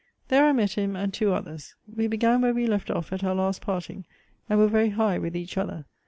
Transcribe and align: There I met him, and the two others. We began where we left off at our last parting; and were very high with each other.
There 0.29 0.47
I 0.47 0.51
met 0.51 0.71
him, 0.71 0.95
and 0.95 1.11
the 1.11 1.15
two 1.15 1.31
others. 1.31 1.75
We 1.85 2.07
began 2.07 2.41
where 2.41 2.55
we 2.55 2.65
left 2.65 2.89
off 2.89 3.13
at 3.13 3.23
our 3.23 3.35
last 3.35 3.61
parting; 3.61 4.07
and 4.49 4.57
were 4.57 4.67
very 4.67 4.89
high 4.89 5.19
with 5.19 5.35
each 5.35 5.59
other. 5.59 5.85